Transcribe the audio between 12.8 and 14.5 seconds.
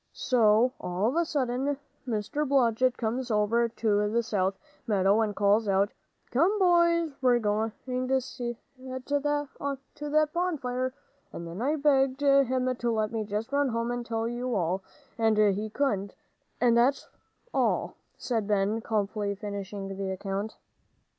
let me just run home and tell